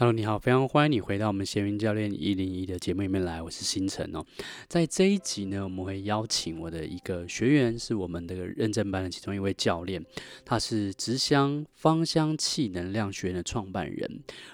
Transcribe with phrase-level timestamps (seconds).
[0.00, 4.24] Hello，你好，非常欢迎你回到我们闲云教练一零一的节目里面来，我是星辰哦。
[4.68, 10.00] 在这一集呢，我们会邀请我的一个学员，是我们的认证班的其中一位教练，
[10.44, 14.08] 他是直香芳香气能量学院的创办人，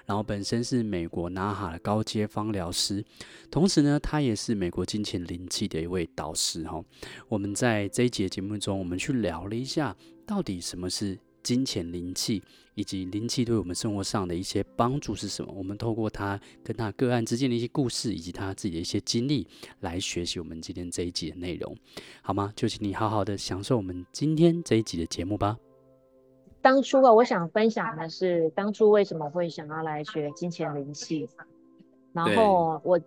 [0.06, 3.04] 然后本身是美国 NAHA 的高阶芳疗师，
[3.50, 6.82] 同时呢，他也是美国金钱灵气的一位导师哈。
[7.28, 12.42] 我们在这一集的节目中，我们去聊了一下，到底什么是金钱灵气。
[12.76, 15.54] 以及灵气对我们生活上的一些帮助是什么？
[15.56, 19.46] 我们透过他跟他个案之间的一些故事，以及他自己的一些经历，
[19.78, 21.76] 来学习我们今天这一集的内容，
[22.20, 22.52] 好吗？
[22.56, 25.56] 就请你好好的享受我们今天这一集的节目吧。
[26.60, 31.28] 当初啊，我想分享的是当初为什么会想要来学金钱灵气，
[32.12, 32.98] 然后我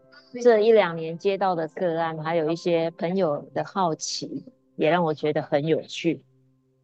[0.41, 4.45] 这一两年接到的个案，还有一些朋友的好奇，
[4.77, 6.23] 也让我觉得很有趣，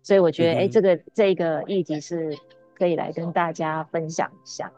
[0.03, 2.37] 所以我觉得，哎、嗯，这个这个议题是。
[2.75, 4.69] 可以来跟大家分享一下。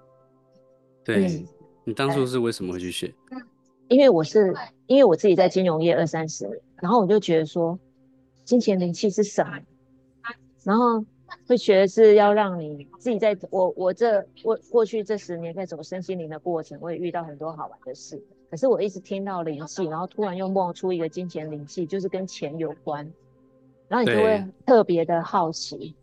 [1.04, 1.48] 对、嗯、
[1.86, 3.12] 你当初是为什么会去学？
[3.88, 4.54] 因为我是
[4.86, 7.80] 因为我自己在金融业二三十年，然后我就觉得说，
[8.44, 9.60] 金钱灵气是什么？
[10.66, 11.04] 然后
[11.48, 18.22] 会觉得是要让你自己在我我这我过去这十年在走身心灵的过程，我也遇到很多好玩的事。
[18.52, 23.10] 可是我一直听到灵气，然后突然又冒出一个金钱灵气，就是跟钱有关，
[23.88, 25.96] 然后你就会特别的好奇。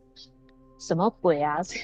[0.79, 1.63] 什么鬼啊？
[1.63, 1.81] 什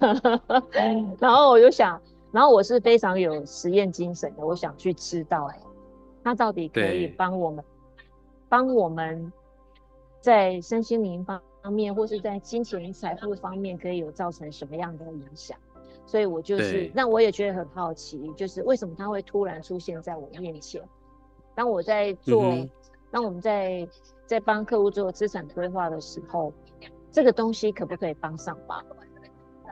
[0.00, 0.40] 么？
[1.18, 5.58] 然后我就想，然后我是非常有实验精神的，我想去知道，哎
[6.22, 7.64] 它到底可以帮我们，
[8.48, 9.32] 帮我们
[10.20, 11.40] 在身心灵方
[11.72, 15.56] 面，或是在金钱财富方面，可以有造成什么样的影响？
[16.04, 20.80] 所以我就是，那我也觉得很好奇，就是为什么它会突然出现在我面前？
[21.54, 22.70] 当我在做，嗯、
[23.10, 23.88] 当我们在
[24.26, 26.52] 在帮客户做资产规划的时候。
[27.12, 28.84] 这个东西可不可以帮上忙？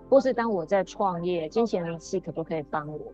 [0.09, 3.13] 或是当我在创业，金钱灵气可不可以帮我？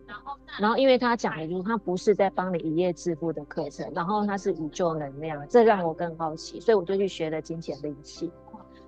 [0.57, 8.31] 然后，因为他讲的就是，他不是在帮你一夜致富的课程，然后他是宇宙能量，这让我更好奇，所以我就去学了金钱灵气。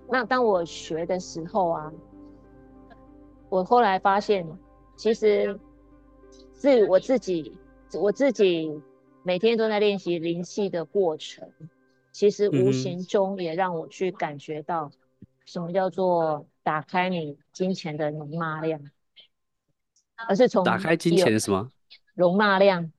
[0.07, 1.91] 那当我学的时候啊，
[3.49, 4.47] 我后来发现，
[4.95, 5.59] 其实
[6.53, 7.57] 是我自己，
[7.99, 8.81] 我自己
[9.23, 11.49] 每天都在练习灵气的过程，
[12.13, 14.89] 其实无形中也让我去感觉到。
[15.45, 18.79] 什么叫做打开你金钱的容纳量？
[20.25, 21.69] 而是从打开金钱的什么
[22.15, 22.89] 容纳量？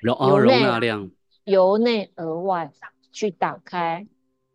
[0.00, 1.10] 容哦容纳量，
[1.44, 2.72] 由内而外
[3.10, 4.06] 去打开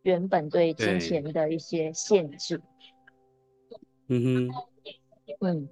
[0.02, 2.60] 原本对金钱的一些限制。
[4.08, 4.52] 嗯哼，
[5.42, 5.70] 嗯，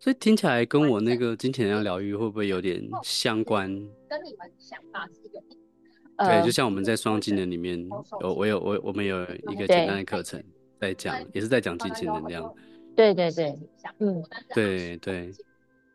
[0.00, 3.68] 所以听起来跟我那个金钱疗愈会不会有点相关？
[4.08, 5.28] 跟你们想法是一
[6.24, 6.40] 个。
[6.40, 7.88] 对，就像我们在双技能里面
[8.20, 10.42] 有，我有我我们有一个简单的课程。
[10.80, 12.52] 在讲，也是在讲金钱能量。
[12.96, 13.56] 对对对，
[13.98, 14.20] 嗯，
[14.52, 15.32] 对对。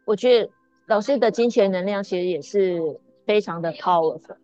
[0.06, 0.50] 我觉得
[0.86, 4.38] 老师的金钱能量其实也是非常的 powerful，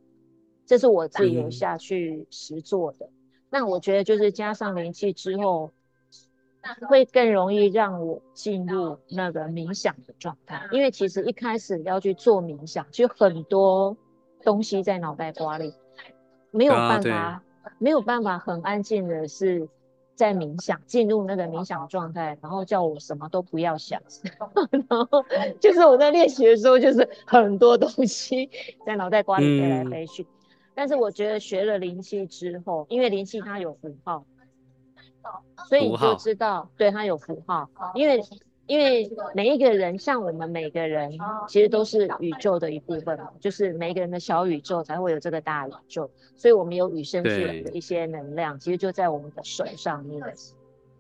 [0.66, 3.06] 这是我自己有下去实做的。
[3.06, 3.14] 嗯、
[3.52, 5.72] 那我觉得就是加上灵气之后，
[6.90, 10.68] 会更容易让我进入那个冥想的状态。
[10.74, 13.96] 因为其实一开始要去做冥想，就很多
[14.44, 15.74] 东西在脑袋瓜里，
[16.52, 17.44] 没有办法，啊、
[17.80, 19.68] 没有办法很安静的是。
[20.16, 24.00] 在冥想，进入那个冥想状态，然后叫我什么都不要想，
[24.88, 25.26] 然后
[25.60, 28.48] 就是我在练习的时候，就是很多东西
[28.86, 30.22] 在脑袋瓜里飞来飞去。
[30.22, 30.28] 嗯、
[30.76, 34.24] 但是我觉得学了灵气之后，因为灵气它有符号，
[35.68, 38.22] 所以你就知道，对，它有符号，因为。
[38.66, 41.12] 因为每一个人，像我们每个人，
[41.50, 50.22] 其实都是宇宙的一部分，就是每一个人的小宇宙才会有这个大宇宙，所以我们有与生俱来的一些能量，其实就在我们的手上面。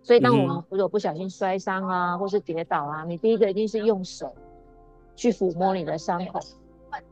[0.02, 4.36] 所以当我们如果不小心摔伤啊，或是跌倒啊，你第一个一定是用手
[5.16, 6.42] 去抚摸你的伤口，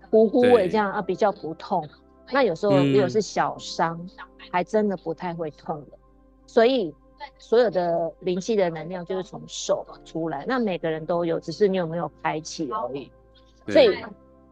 [0.09, 1.87] 呼呼这样啊，比较不痛。
[2.29, 4.05] 那有时候如果是小伤，
[4.51, 5.97] 还真的不太会痛的，
[6.45, 6.93] 所以。
[7.37, 13.11] 所有的灵气的能量就是从手出来，那每个人都有，只是你有没有开启而已。
[13.67, 13.97] 所以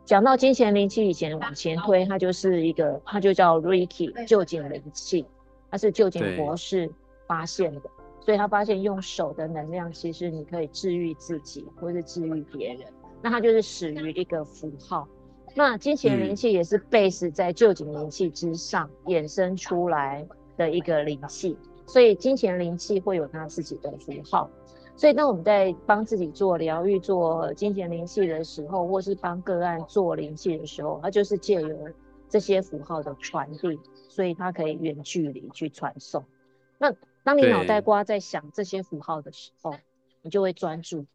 [0.06, 5.26] 讲到金钱灵气，以前往前推，它就是一个，它就叫 Reiki 旧井灵气，
[5.70, 6.92] 它是旧井博士
[7.28, 7.82] 发现的，
[8.22, 12.88] 所以他发现用手的能量，其实你可以治愈自己，或是治愈别人。
[13.22, 15.08] 那它就是始于一个符号。
[15.56, 20.26] 那金钱灵气也是 base 在旧井灵气之上衍生出来
[20.56, 21.58] 的一个灵气。
[21.92, 24.48] 所以金钱灵气会有它自己的符号，
[24.96, 31.90] 所以当我们在帮自己做疗愈、做金钱灵气的时候，或是帮个案做灵气的时候，它就是借由
[32.30, 36.24] 这些符号的传递，所以它可以远距离去传送。
[36.78, 36.94] 那
[37.24, 39.74] 当你脑袋瓜在想这些符号的时候，
[40.22, 41.08] 你就会专注。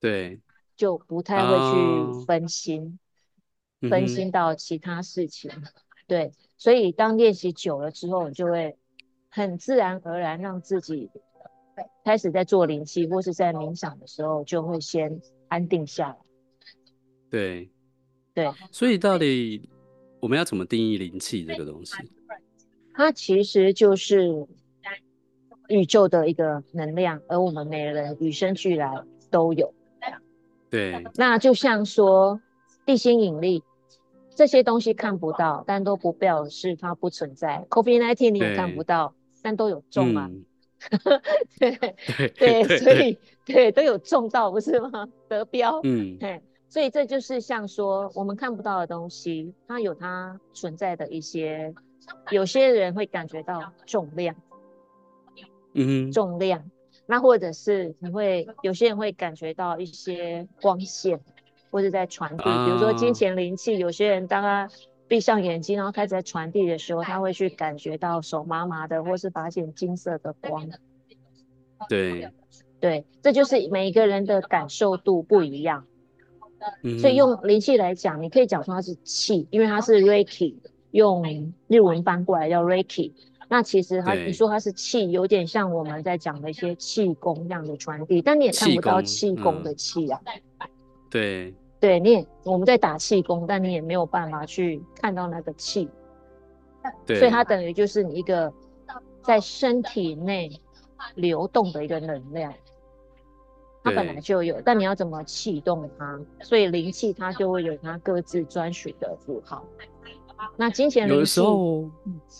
[0.00, 0.40] 对，
[0.76, 2.98] 就不太会去分心，
[3.80, 5.50] 哦、分心到其他事情。
[5.54, 5.62] 嗯、
[6.08, 8.76] 对，所以当练习久了之后，你就会
[9.34, 11.10] 很自然而然让自己
[12.04, 16.16] 开始在做灵气或是在冥想的时候，就会先安定下来。
[17.28, 17.68] 对，
[18.32, 19.68] 对，所以到底
[20.20, 21.94] 我们要怎么定义灵气这个东西？
[22.94, 24.46] 它其实就是
[25.68, 28.88] 宇宙的一个能量，而我们每个人与生俱来
[29.32, 29.74] 都有。
[30.70, 32.40] 对，那就像说
[32.86, 33.64] 地心引力
[34.36, 37.66] 这些东西看不到，但都不表示它不存在。
[37.68, 39.12] COVID-19 你也看不到，
[39.44, 40.26] 但都有中啊。
[40.30, 40.44] 嗯、
[41.60, 42.28] 对对
[42.64, 45.06] 对，所以对都有中到，不是吗？
[45.28, 45.80] 得标。
[45.84, 46.40] 嗯，对。
[46.70, 51.72] 所以这就是像说我们看不到的东西，它有它存在的一些，
[52.30, 54.34] 有些人会感觉到重量，
[55.74, 56.68] 嗯，重量，
[57.06, 61.20] 那或者是你会有些人会感觉到一些光线，
[61.70, 64.68] 或者在传递，啊、比如说金钱灵气，有些人当他
[65.14, 70.68] 闭上眼睛，然后开始在传递的时候，他会去感觉到手麻麻的，或是发现金色的光。
[71.88, 72.28] 对，
[72.80, 75.86] 对，这就是每一个人的感受度不一样。
[76.98, 80.56] 所以用灵气来讲，你可以讲说它是气，因为它是 Reiki，
[80.90, 81.22] 用
[81.68, 83.12] 日文翻过来叫 Reiki。
[83.48, 90.20] 那其实它，你说它是气，有点像我们在讲的一些气功这样的传递，但你也看不到气功的气啊。
[90.26, 90.68] 嗯、
[91.08, 95.86] 对，对，你也我们在打气功，但你也没有办法去看到那个气。
[97.04, 98.50] 对，所以它等于就是你一个
[99.22, 100.50] 在身体内
[101.14, 102.50] 流动的一个能量。
[103.82, 106.18] 它本来就有，但你要怎么启动它？
[106.40, 109.62] 所以灵气它就会有它各自专属的符号。
[110.56, 111.86] 那金钱有的时候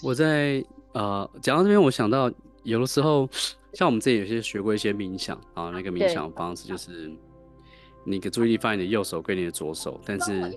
[0.02, 2.32] 我在呃讲到这边，我想到
[2.62, 3.29] 有的时候，
[3.75, 7.12] 像我们这里有些学过一些冥想啊，那个冥想方式就是
[8.05, 10.55] 你的注意力放在你的右手跟你的左手，但是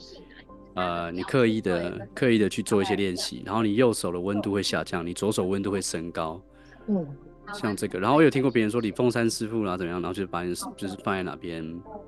[0.76, 6.42] 呃你刻意的刻意的去做一些练习，然后你右手的温度会下降，你左手温度会升高。
[6.88, 7.08] 嗯。
[7.54, 11.64] 像这个，然后我有听过别人说李凤山师傅啦怎么样，然后就把你就是放在哪边，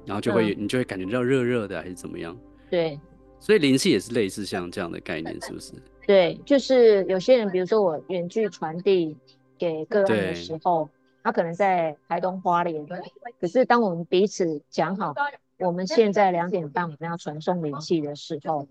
[0.06, 2.38] 然后就会、嗯、你就会感觉到热热的还是怎么样？
[2.70, 3.00] 对，
[3.40, 5.72] 所以灵气也是类似像这样的概念，是不是？
[6.06, 9.16] 对，就是有些人，比如说我远距传递
[9.58, 10.90] 给个案的时候，
[11.24, 12.86] 他可能在台东花莲，
[13.40, 15.14] 可是当我们彼此讲好，
[15.60, 18.68] 我们现在两点半我们要传送灵气的时候，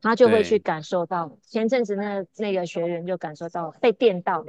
[0.00, 1.30] 他就会去感受到。
[1.42, 4.44] 前阵子那那个学员就感受到被电到。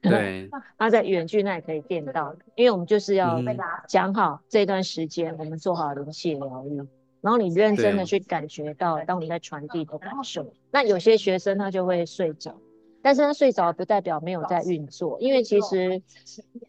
[0.00, 0.48] 对，
[0.78, 3.38] 他在远距那也可以电到，因为我们就是要
[3.86, 6.78] 讲好这段时间，我们做好灵气疗愈，
[7.20, 10.50] 然后你认真的去感觉到，当你在传递的感受。
[10.70, 12.56] 那有些学生他就会睡着。
[13.04, 16.00] 但是他睡着不代表没有在运作，因为其实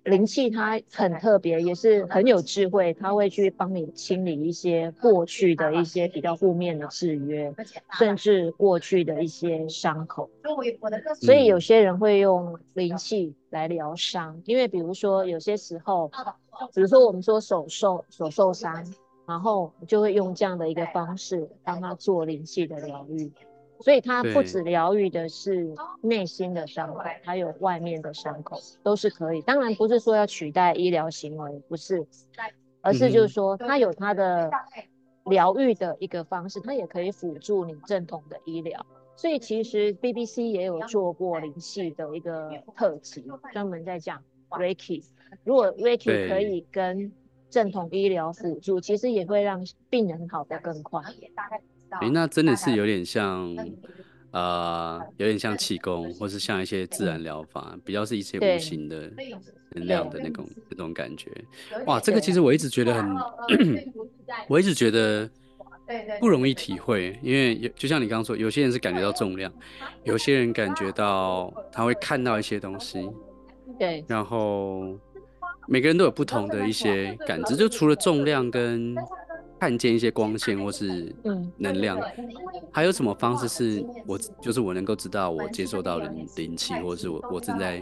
[0.04, 7.56] 灵气它很特别，也是很有智慧，它会去帮你清理一些过去的一些比较负面的制约，
[7.98, 10.30] 甚至过去的一些伤口。
[11.22, 16.12] 所以有些人会用灵气来疗伤，因为比如说有些时候，
[16.74, 18.86] 比如说我们说手受手受伤，
[19.26, 23.32] 然后就会用这样的一个方式帮他做灵气的疗愈。
[23.82, 29.42] 所以它不止疗愈的是内心的伤口，还有外面的伤口都是可以。
[29.42, 32.06] 当然不是说要取代医疗行为，不是，
[32.82, 34.50] 而是就是说它有它的
[35.26, 38.86] 疗愈的一个方式，它也可以辅助你正统的医疗。
[39.18, 43.24] 所以其实 BBC 也有做过灵系的一个特辑，
[43.54, 45.04] 专门在讲 Reiki。
[45.44, 47.12] 如果 Reiki 可以跟
[47.50, 51.02] 正统医疗辅助，其实也会让病人好得更快。
[51.92, 53.56] 哎、欸，那真的是有点像，
[54.32, 59.10] 呃，有点像气功，或是像一些自然疗法，比较是一些无形的
[59.72, 61.32] 能量的那种那种感觉。
[61.86, 63.16] 哇，这个其实我一直觉得很，
[64.50, 65.30] 我一直觉得
[66.20, 69.52] 不容易体会，因为有就像你刚刚说，有些人是感觉到重量，
[70.04, 73.10] 有些人感觉到他会看到一些东西，
[73.80, 75.00] 对，然后
[75.68, 78.94] 每个人都有不同的一些感知，就除了重量跟。
[79.66, 81.12] 看见一些光线或是
[81.58, 82.30] 能量，嗯、
[82.72, 87.82] 还有什么方式是我就是我能够知道我接受到的灵气，或者是我我正在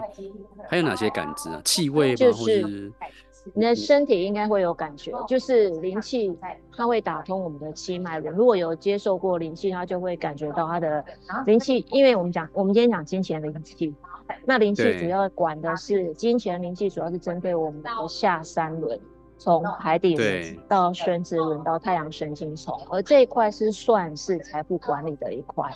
[0.70, 1.62] 还有哪些感知啊？
[1.66, 2.16] 气味吗？
[2.16, 2.92] 就是、或是
[3.54, 6.34] 你的身体应该会有感觉，就是灵气
[6.74, 8.34] 它会打通我们的气脉轮。
[8.34, 11.04] 如果有接受过灵气，它就会感觉到它的
[11.46, 11.86] 灵气。
[11.92, 13.94] 因为我们讲，我们今天讲金钱灵气，
[14.46, 18.98] 那灵气主要管的是金钱灵气，主要是针对我们的下三轮。
[19.44, 25.70] 从海底轮到生殖轮到太阳神经丛，而这一块是算是财富管理的一块，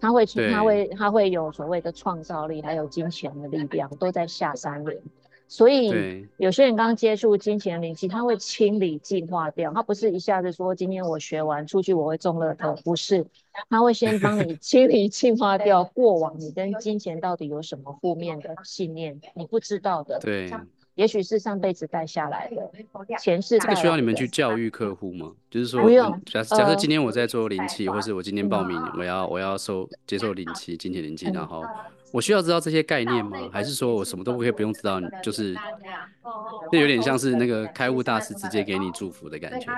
[0.00, 5.00] 它会它会它会有所谓的创造力，还有金钱的力量都在下三轮，
[5.46, 13.24] 所以有些人刚接触金钱灵气，他会清理净化掉，他不是一下子说今天我学完出去我会中乐透，不是，
[13.70, 20.18] 他会先帮你 清理净化掉过往你跟金钱到底有什么负面的信念，你不知道的。
[20.18, 20.50] 对。
[20.98, 23.56] 也许是上辈子带下来的，前世。
[23.60, 25.32] 这个需要你们去教育客户吗？
[25.48, 26.10] 就是说，不用。
[26.26, 31.64] 假假设今天我在做灵气，呃，或是我今天报名，我要我要收接受灵气，金钱灵气，然后
[32.12, 33.48] 我需要知道这些概念吗？
[33.52, 35.00] 还是说我什么都不可以不用知道？
[35.22, 35.54] 就是，
[36.72, 39.70] 那有点像是那个开悟大师直接给你祝福的感觉。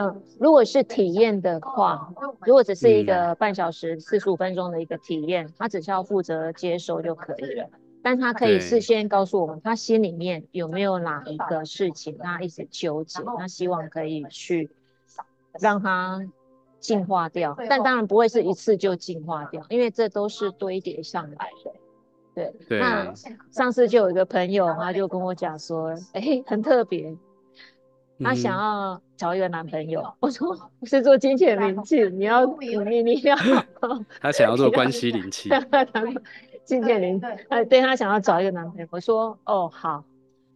[0.00, 2.12] 嗯，如果是体验的话，
[2.44, 7.70] 如果只是一个半小时、四十五分钟的一个体验，他只需要负责接收就可以了。
[8.06, 14.70] 但他可以事先告诉我们，他心里面有没有哪一个事情，他一直纠结，他希望可以去
[15.58, 16.24] 让他
[16.78, 17.56] 净化掉。
[17.68, 21.72] 但当然不会是一次就净化掉，因为这都是堆叠上来的。
[22.32, 22.78] 对，对。
[22.78, 23.12] 那
[23.50, 27.12] 上次就有一个朋友，他就跟我讲说，哎、欸，很特别，
[28.22, 30.00] 他想要找一个男朋友。
[30.02, 33.34] 嗯、 我说是做金钱灵气，你要你你要。
[34.22, 35.50] 他想要做关系灵气。
[36.66, 37.18] 金钱灵，
[37.48, 40.04] 呃，对，他想要找一个男朋友，我说，哦，好，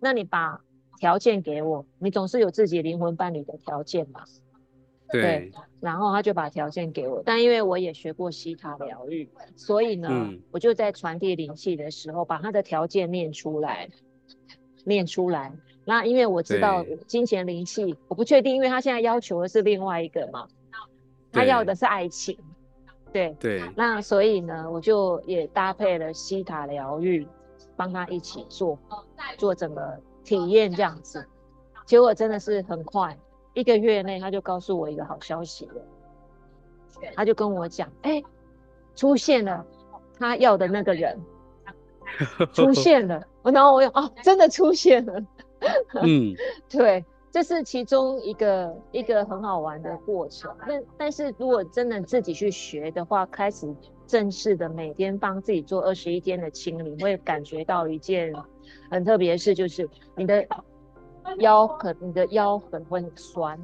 [0.01, 0.61] 那你把
[0.99, 4.25] 条件给我，你总是有自己灵魂伴侣的条件嘛？
[5.09, 5.23] 对。
[5.23, 13.89] 对，然后他就把条件给我，但因为我也学过西塔疗愈，所以呢，嗯、我就在传递灵气的时候，把他的条件念出来，
[14.85, 15.53] 念出来。
[15.85, 20.49] 那因为我知道金钱灵气，我不确定，因为他现在要求的是另外一个嘛，
[21.33, 22.37] 他要的是爱情。
[23.13, 27.27] 对对，那所以呢，我就也搭配了西塔疗愈，
[27.77, 28.79] 帮他一起做
[29.37, 31.27] 做整个体验这样子。
[31.87, 33.17] 结果真的是很快，
[33.55, 35.83] 一个月内他就告诉我一个好消息了。
[37.15, 38.25] 他就跟我讲，哎、欸，
[38.95, 39.65] 出现了
[40.19, 41.19] 他要的那个人，
[42.53, 43.25] 出现了。
[43.43, 45.21] 然后我又哦，真的出现了。
[46.03, 46.35] 嗯，
[46.69, 47.05] 对。
[47.31, 50.53] 这是其中一个一个很好玩的过程。
[50.67, 53.73] 但但是如果真的自己去学的话，开始
[54.07, 58.33] 正式的每天帮自己做二十一天的清理，会感觉到一件
[58.91, 60.45] 很特别的事，就是你的
[61.39, 63.57] 腰可你的腰很会很酸，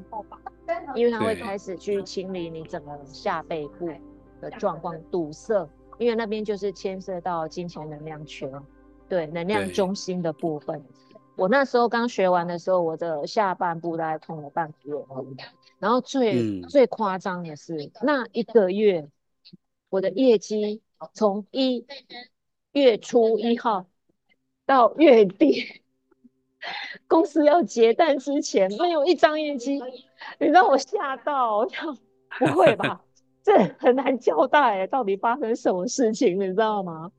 [0.95, 3.89] 因为它会开始去清理你整个下背部
[4.41, 5.69] 的状况堵塞，
[5.99, 8.49] 因为那边就是牵涉到金钱能量圈，
[9.09, 10.81] 对能量中心的部分。
[11.37, 14.97] 我那时候刚学完的时候，我的下半部大概痛了半个月，
[15.79, 19.07] 然后最、嗯、最夸张的是那一个月，
[19.91, 20.81] 我的业绩
[21.13, 21.87] 从一
[22.73, 23.87] 月初一号
[24.65, 25.83] 到月底，
[27.07, 29.79] 公司要结单之前没有一张业绩，
[30.39, 31.99] 你让我吓到，我想
[32.39, 33.03] 不会吧？
[33.45, 37.13] 这很难交代，到底发生什么事情，你知道吗？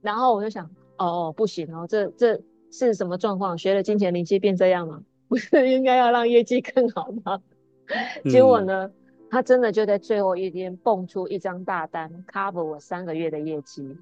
[0.00, 0.64] 然后我就想，
[0.96, 2.42] 哦哦，不行哦，这这。
[2.78, 3.56] 是什么状况？
[3.56, 5.02] 学了金钱灵气变这样吗？
[5.28, 7.40] 不是应该要让业绩更好吗？
[8.28, 8.90] 结果呢，
[9.30, 13.96] 他真的就在最后一天蹦出一张大单，cover 我三个月的业绩。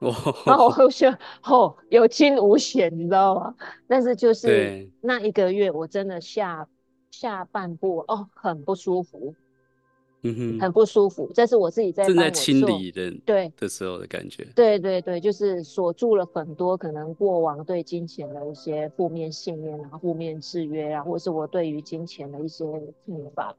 [0.46, 3.54] 然后我就觉得哦，有惊无险，你知道吗？
[3.88, 6.68] 但是就是那一个月，我真的下
[7.10, 9.34] 下半部哦，很不舒服。
[10.26, 14.42] 嗯哼，很不舒服，这是我自己在正在清理的对的时候的感觉。
[14.56, 22.64] 对对对，就是锁住了很多可能过往对金钱的一些负面信念啊、负面制约啊，或是我对于金钱的一些
[23.06, 23.54] 看法。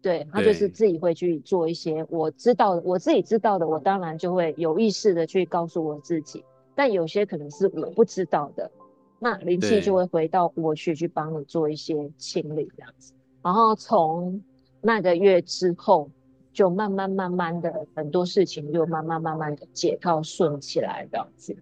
[0.00, 6.42] 对，他就是自己会去做一些我知道的，我自己知道的，我当然就会有意识的去告诉我自己。
[6.74, 8.70] 但有些可能是我不知道的，
[9.18, 14.42] 那灵气就会回到过去去帮你做一些清理这样子，然后从。
[14.80, 16.10] 那个月之后，
[16.52, 21.56] 就慢慢慢慢的很多事情就慢慢慢慢的解套顺起来这样子，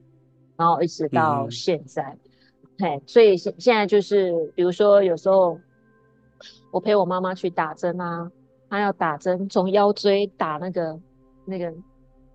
[0.56, 2.16] 然后一直到现在，
[2.78, 5.58] 嗯、嘿，所以现现在就是，比如说有时候
[6.70, 8.30] 我陪我妈妈去打针啊，
[8.70, 11.00] 她要打针，从腰椎打那个
[11.44, 11.74] 那个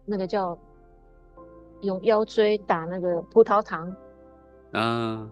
[0.06, 0.58] 那个叫
[1.82, 3.96] 用腰椎打那个葡萄糖，
[4.72, 5.30] 啊。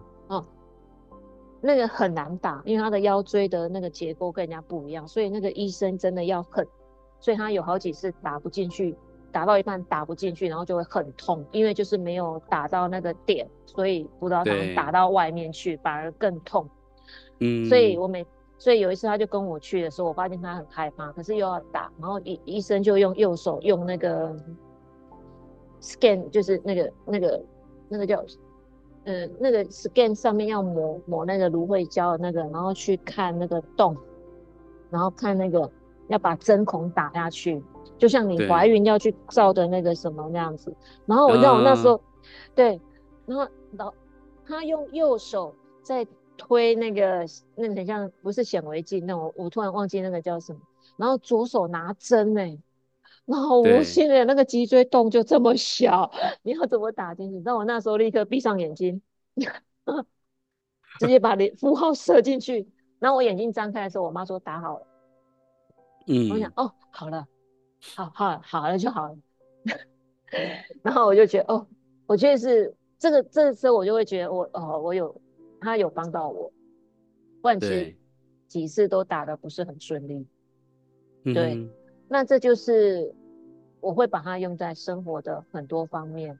[1.64, 6.66] 那个很难打，因为他的腰椎的那个结构跟人家不一样，所以那个医生真的要狠，
[7.20, 8.96] 所以他有好几次打不进去，
[9.30, 16.68] 打到一半打不进去，然后就会很痛，因为就是没有打到那个点，所以葡萄糖打到外面去反而更痛。
[17.38, 18.26] 嗯，所以我每
[18.58, 24.36] 所以有一次他就跟我去的时候，我发现他很害怕，可是又要打，然后医医生就用右手用那个
[25.80, 27.44] scan，就是那个那个
[27.88, 28.20] 那个叫。
[29.04, 33.96] 嗯，那个 scan 上面要抹抹那个芦荟胶的那个，然后去看那个洞，
[34.90, 35.70] 然后看那个
[36.08, 37.62] 要把针孔打下去，
[37.98, 40.74] 就像你怀孕要去照的那个什么那样子。
[41.06, 42.00] 然后我知道我那时候，uh...
[42.54, 42.80] 对，
[43.26, 43.92] 然后老
[44.46, 46.06] 他用右手在
[46.36, 47.24] 推那个，
[47.56, 50.60] 那很像不是显微镜那种，我突然忘记那个叫什么。
[50.96, 52.60] 然后左手拿针哎、欸，
[53.24, 56.10] 然后我心里那个脊椎洞就这么小，
[56.42, 57.40] 你要怎么打进去？
[57.44, 59.00] 那我那时候立刻闭上眼睛，
[60.98, 62.68] 直接把符号射进去。
[62.98, 64.86] 然后我眼睛张开的时候，我妈说打好了。
[66.06, 67.26] 嗯，我想哦，好了，
[67.94, 69.16] 好好好了就好了。
[70.82, 71.66] 然后我就觉得哦，
[72.06, 75.14] 我觉得是这个这个时候我就会觉得我哦，我有
[75.60, 76.52] 他有帮到我，
[77.40, 77.96] 不然其实
[78.48, 80.26] 几次都打的不是很顺利。
[81.24, 81.70] 对，嗯、
[82.12, 83.14] 那这就是
[83.80, 86.38] 我会把它用在生活的很多方面，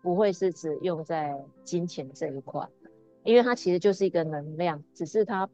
[0.00, 2.66] 不会是只用在金钱这一块，
[3.22, 5.46] 因为它其实就是一个能量，只是它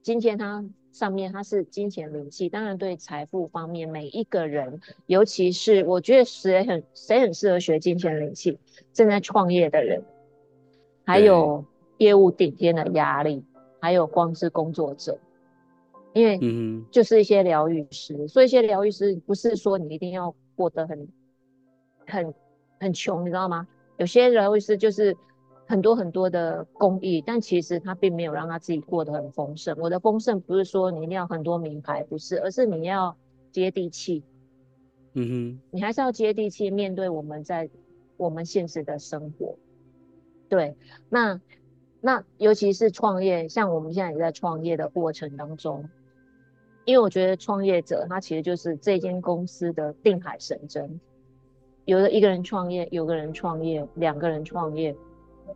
[0.00, 8.58] 今天它上面它是金钱灵气，当然对财富方面，每一个人，尤其是我觉得谁很谁很适合学金钱灵气，
[8.94, 10.02] 正在创业的人，
[11.04, 11.62] 还有
[11.98, 13.44] 业务顶天的压力，
[13.78, 15.18] 还有光是工作者。
[16.12, 16.38] 因为
[16.90, 21.08] 就是一些疗愈师，嗯、所以一些疗愈师不是说你一定要过得很
[22.06, 22.34] 很
[22.78, 23.66] 很穷，你知道吗？
[23.96, 25.16] 有些疗愈师就是
[25.66, 29.74] 很多很多的公益，但其实他并没有让他自己过得很丰盛。
[29.78, 33.16] 我的丰盛不是说你一定要很多名牌，不是，而是你要
[33.50, 34.22] 接地气。
[35.14, 37.70] 嗯哼，你还是要接地气面对我们在
[38.18, 39.56] 我们现实的生活。
[40.48, 40.76] 对，
[41.08, 41.40] 那
[42.02, 45.88] 那尤其是创业，像我们现在也在创业的过程当中。
[46.84, 51.00] 因为我觉得创业者他其实就是这间公司的定海神针，
[51.84, 54.94] 有的一个人创业，有个人创业，两个人创业，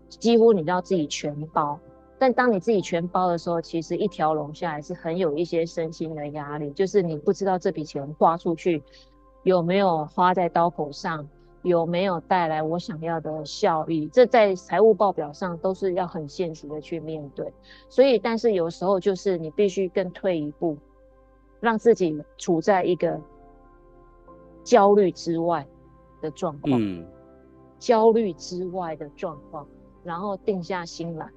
[0.09, 1.79] 几乎你都要自己全包。
[2.19, 8.83] 但当你自己全包的时候，其实一条龙下来是很有一些身心的压力，就是你不知道这笔钱花出去
[9.43, 11.29] 有没有花在刀口上，
[11.63, 17.53] 有没有带来我想要的效益，这在财务报表上都是要很现实的去面对。
[17.91, 20.79] 所以，但是有时候就是你必须更退一步。
[21.67, 23.21] 让自己处在一个
[24.63, 25.67] 焦虑之外
[26.21, 27.05] 的状况，嗯，
[27.81, 29.67] 焦虑之外的状况，
[30.05, 31.29] 然后定下心来，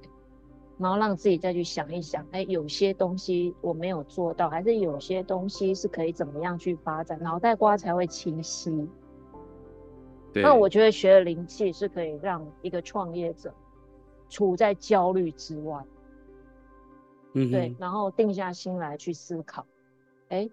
[0.78, 8.88] 然后让自己再去想一想，哎，有些东西我没有做到，还是有些东西是可以怎么样去发展，脑袋瓜才会清晰。
[10.32, 13.52] 那我觉得学了灵气是可以让一个创业者
[14.28, 15.84] 处在焦虑之外，
[17.34, 19.66] 嗯，对，然后定下心来去思考。
[20.30, 20.48] 哎，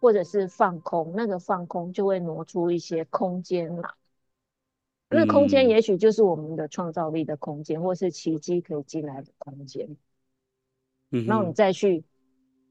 [0.00, 3.90] 或者是放空，那个放空就会挪出一些空间来。
[5.12, 9.96] 那空间也许就是我们的创造力的空间，嗯、或是奇迹可以进来的空间。
[11.10, 12.04] 嗯，然后你再去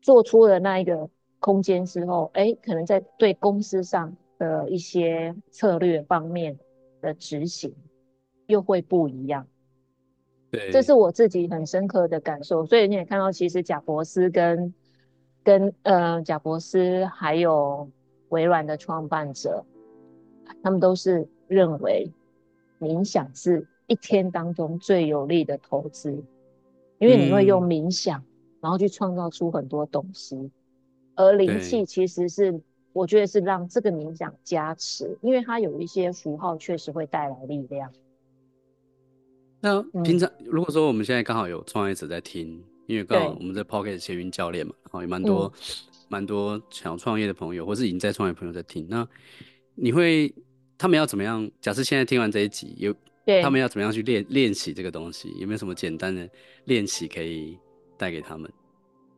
[0.02, 6.58] 做出了那一个空间之后，哎，可能在对公司上的一些策略方面
[7.02, 7.75] 的执行
[8.47, 9.45] 又会不一样。
[10.49, 12.65] 对，这是我自己很深刻的感受。
[12.65, 14.73] 所以你也看到，其实贾博斯跟
[15.43, 17.89] 跟呃，贾伯斯还有
[18.30, 19.65] 微软的创办者，
[20.62, 22.12] 他们都是认为
[22.80, 26.12] 冥想是一天当中最有利的投资，
[26.99, 28.23] 因为你会用冥想，
[28.62, 30.52] 然后去创造出很多东西。
[31.15, 32.62] 而灵气其实是，
[32.93, 37.91] 我觉得是让这个冥想加持，因为它有一些符号确实会带来力量。
[39.62, 42.63] 那平常如果说我们现在刚好有创业者在听。
[42.89, 45.54] 因为刚好我们在 Podcast 闲云教练嘛，然后也蛮多
[46.08, 48.88] 蛮、嗯、多想要创业的朋友，或是已经在创业的朋友在听。
[48.89, 49.08] 那
[49.75, 50.34] 你会
[50.75, 51.47] 他们要怎么样？
[51.62, 52.91] 假设现在听完这一集，有
[53.43, 55.32] 他们要怎么样去练练习这个东西？
[55.38, 56.28] 有没有什么简单的
[56.65, 57.56] 练习可以
[57.95, 58.52] 带给他们？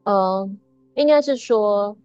[0.04, 0.50] 呃，
[0.96, 1.98] 应该是说，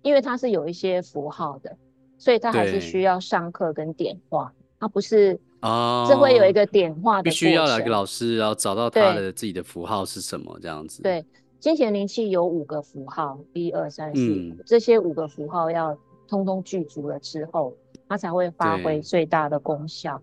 [0.00, 1.76] 因为它是有一些符号的，
[2.16, 5.38] 所以它还是需要上课跟点化，它不是。
[5.62, 11.02] 哦，这会有一个点化的，必须要来个老师，然后找到他的自己的符号是什么这样子。
[11.02, 11.24] 对，
[11.60, 15.96] 金钱灵气有五个符号，一二三四五，这些五个符号要
[16.26, 17.72] 通通具足了之后，
[18.08, 20.20] 它才会发挥最大的功效。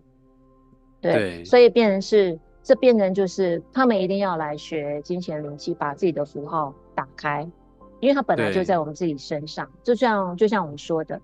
[1.00, 7.50] 对，对，所以变成是，这变成就是他们一定要来学金钱灵气，把自己的符号打开，
[8.02, 11.18] 因为它本来就在我们自己身上，就像就像我们说的，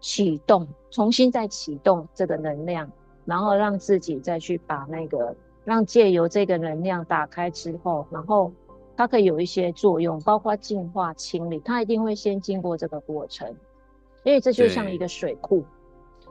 [0.00, 2.86] 启动，重新再启动这个能量。
[3.24, 5.34] 然后让自己再去把那个，
[5.64, 8.52] 让借由这个能量打开之后，然后
[8.96, 13.48] 它可以有一些作用，包括净化、清理，它一定会先经过这个过程，
[14.24, 15.64] 因为这就像一个水库，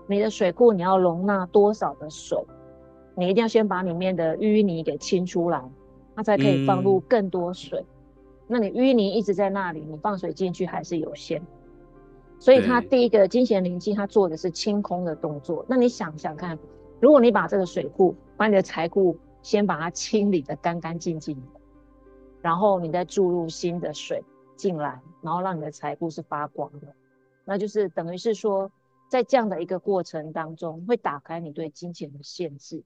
[0.05, 2.37] 你的水库你要容纳多少的水，
[3.15, 5.63] 你一定要先把里面的淤泥给清出来，
[6.15, 7.79] 它才可以放入更多水。
[7.79, 7.85] 嗯、
[8.47, 11.41] 那你淤泥一直在那里，你放水进去还是有限。
[12.39, 15.65] 所以它第一个金钱灵气，它做的是清空的动作。
[15.67, 16.59] 那你想想看。
[17.03, 21.59] 如果你把这个水库，把你的财库先把它清理的干干净净的，
[22.41, 24.23] 然后你再注入新的水
[24.55, 26.87] 进来，然后让你的财富是发光的，
[27.43, 28.71] 那就是等于是说，
[29.09, 32.81] 在这样的一个过程当中，会打开你对金钱的限制，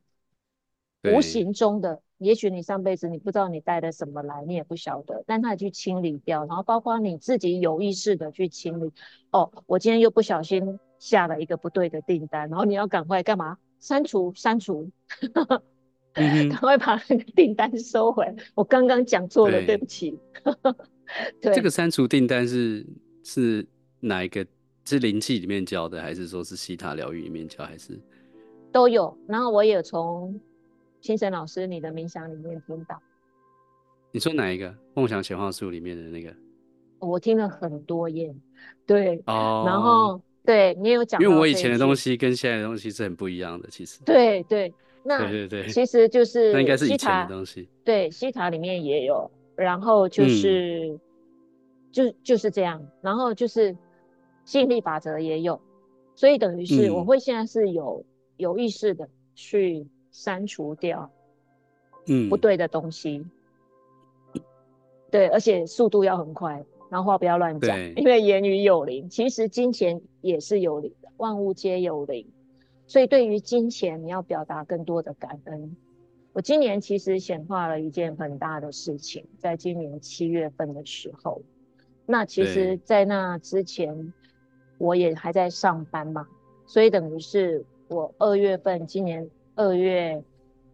[1.15, 2.01] 无形中的。
[2.17, 8.91] 也许你上辈子你不知道你带了什么来，你也不晓得，但他去清理掉，然后包括你自己有意识的去清理。
[9.29, 13.59] 哦，我今天又不小心下了一个不对的订单，然后你要赶快干嘛？
[13.79, 14.89] 删除，删除
[16.13, 18.25] 赶、嗯、快把那个订单收回。
[18.55, 20.17] 我刚刚讲错了对，对不起。
[21.41, 22.85] 对，这个删除订单是
[23.23, 23.67] 是
[23.99, 24.45] 哪一个？
[24.85, 27.99] 是灵气里面教的，还是说是西塔疗愈里面教，还是
[28.71, 29.17] 都有？
[29.27, 30.39] 然后我也从。
[30.99, 32.99] 清晨老师，你的冥想里面听到，
[34.11, 36.33] 你说哪一个《梦想显化术》里面的那个？
[36.99, 38.35] 我听了很多页，
[38.85, 43.99] 对，哦，然后对你也有讲，因为我以前的东西跟现在的东西是很不一样的，其实。
[44.03, 47.69] 对对，那对对对，其实就是 那应该是以前的东西。
[47.83, 50.99] 对，西塔里面也有，然后就是、嗯、
[51.91, 53.75] 就就是这样，然后就是
[54.45, 55.61] 吸引力法则也有，
[56.15, 59.85] 所以等于是我会现在是有、嗯、有意识的去。
[60.09, 61.11] 删除掉，
[62.07, 63.23] 嗯，不对的东西，
[64.33, 64.41] 嗯，
[65.11, 72.27] 对，而且速度要很快，然后话不要乱讲，因为言语有灵，其实金钱也是有灵的，万物皆有灵，
[72.85, 75.75] 所以对于金钱，你要表达更多的感恩。
[76.33, 81.41] 我今年其实显化了一件很大的事情，在今年七月份的时候，
[82.05, 84.13] 那其实，在那之前，
[84.77, 86.27] 我也还在上班嘛，
[86.65, 89.29] 所以等于是我二月份今年。
[89.59, 90.23] 二月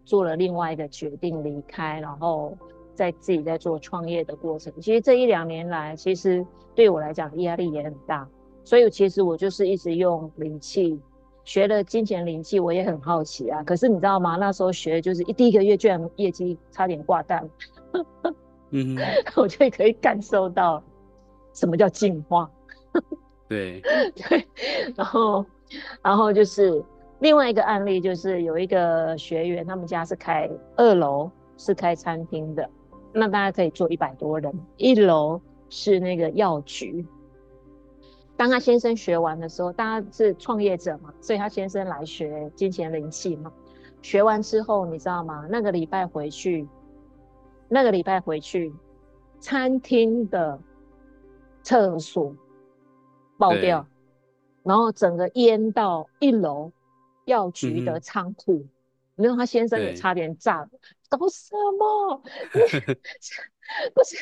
[0.04, 2.58] 做了另外一个决定离开，然后
[2.94, 4.74] 在自己在做创业的过程。
[4.80, 8.28] 其实这一两年来，其实对我来讲压力也很大，
[8.64, 11.00] 所以其实我就是一直用灵气
[11.44, 13.64] 学了金钱灵气，我也很好奇啊。
[13.64, 14.36] 可是你知道吗？
[14.38, 17.50] 那时候学就是一第一个月居然业绩差点挂单，
[18.72, 18.98] 嗯，
[19.36, 20.84] 我就可以感受到
[21.54, 22.50] 什么叫进化。
[23.50, 23.82] 对
[24.16, 24.48] 对，
[24.96, 25.46] 然后
[26.02, 26.84] 然后就是。
[27.20, 32.70] 另外一个案例就是有一个学员，他们家是开二楼是开餐厅的，
[33.14, 34.54] 那大家可以坐一百多人。
[34.78, 37.06] 一楼是那个药局。
[38.36, 43.52] 当他先生学完的时候，大家是创业者嘛，所以他先生来学金钱灵气嘛。
[44.02, 45.46] 学完之后，你知道吗？
[45.50, 46.68] 那个礼拜回去，
[47.70, 48.74] 那个礼拜回去，
[49.40, 50.60] 餐厅的
[51.62, 52.36] 厕所
[53.38, 53.86] 爆掉，
[54.64, 56.72] 然后整个淹到一楼。
[57.26, 58.68] 药局的仓库，
[59.16, 60.70] 没、嗯、有他先生也差点炸了，
[61.18, 62.22] 搞什么？
[63.94, 64.18] 不是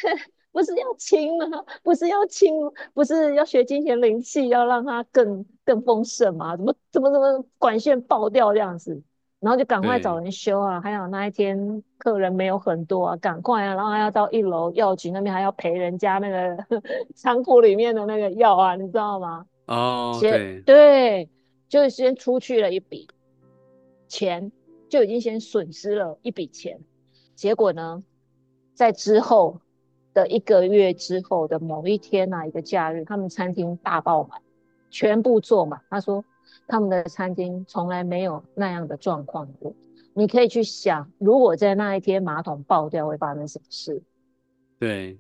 [0.52, 1.64] 不是要清吗？
[1.84, 2.54] 不是要清？
[2.94, 6.56] 不是要学金钱灵气，要让它更更丰盛吗？
[6.58, 9.02] 怎么怎么怎么管线爆掉这样子？
[9.40, 10.80] 然后就赶快找人修啊！
[10.82, 13.74] 还有那一天客人没有很多啊，赶快啊！
[13.74, 16.64] 然后还要到一楼药局那边还要赔人家那个
[17.16, 19.46] 仓库里面的那个药啊，你知道吗？
[19.68, 21.30] 哦，对对。
[21.70, 23.08] 就先出去了一笔
[24.10, 24.52] 钱，
[24.92, 26.80] 就已经先损失了一笔钱。
[27.34, 28.04] 结果呢，
[28.74, 29.62] 在之后
[30.14, 34.42] 的一个月之后的某一天呐、啊，一个假日，他们餐厅大爆满，
[34.90, 35.82] 全部坐满。
[35.90, 36.24] 他说
[36.68, 39.74] 他们的餐厅从来没有那样的状况过。
[40.14, 44.04] 你可以去想，如果在那一天马桶爆掉，会发生什么事？
[44.78, 45.18] 对，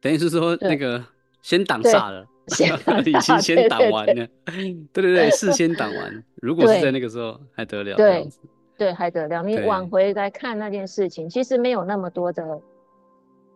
[0.00, 1.04] 等于是说那个
[1.42, 2.24] 先挡煞了。
[3.04, 6.24] 已经先挡完了，对对对，对，事先挡完。
[6.36, 7.94] 如果是在那个时候，还得了？
[7.94, 8.26] 对
[8.78, 9.42] 对，还得了？
[9.42, 12.62] 你往回来看那件事情，其实没有那么多的，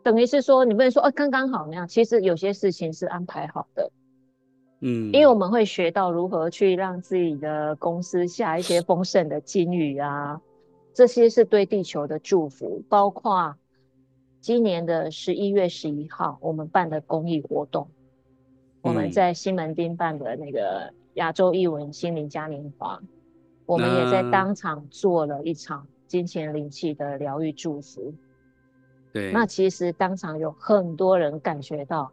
[0.02, 1.86] 等于是说，你不能说哦，刚刚好那样。
[1.86, 3.90] 其实有些事情是安排好的，
[4.80, 10.40] 嗯，因为我们会学到如何去让自己的公司下一些 丰盛的金鱼啊，
[10.92, 12.82] 这些是对地球的祝福。
[12.88, 13.54] 包括
[14.40, 17.88] 今年的十一月十一号，我们办的公益活动。
[18.82, 23.00] 我们在西门町办的那个亚洲艺文心灵嘉年华，
[23.72, 28.12] 我们也在当场做了一场金钱灵气的疗愈祝福。
[29.12, 32.10] 对，那其实当场有很多人感觉到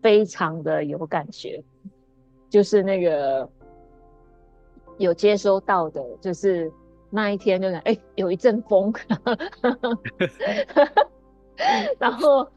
[0.00, 1.62] 非常的有感觉，
[2.48, 3.48] 就是那个
[4.98, 6.70] 有接收到的，就是
[7.10, 8.92] 那一天就是哎、欸、有一阵风，
[11.98, 12.48] 然后